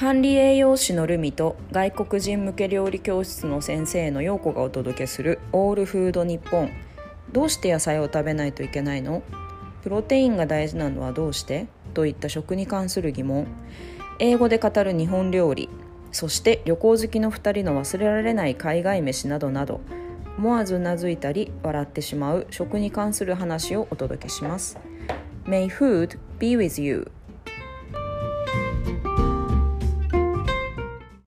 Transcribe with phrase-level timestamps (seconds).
[0.00, 6.70] 管理栄養士のルミと外国人向け料理教室の先生の陽子がお届けするオールフードニッポン。
[7.32, 9.22] どうして野菜を食べないといけないの？
[9.82, 11.66] プロテインが大事なのはどうして？
[11.92, 13.46] といった食に関する疑問。
[14.18, 15.68] 英語で語る日本料理。
[16.12, 19.82] そして旅行好きの2人の忘れられない海外飯などなど。
[20.38, 24.78] 思わずうなずいたり笑ってしまう食に関する話をお届けします。
[25.44, 27.10] May food be with you.